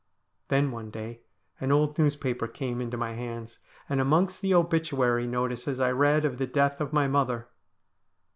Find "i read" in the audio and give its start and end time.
5.79-6.25